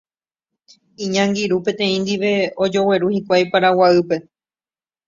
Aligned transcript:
Iñangirũ 1.03 1.57
peteĩ 1.65 1.97
ndive 2.03 2.31
ojogueru 2.63 3.07
hikuái 3.15 3.45
Paraguaýpe. 3.51 4.15